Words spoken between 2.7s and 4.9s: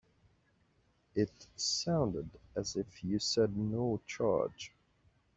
if you said no charge.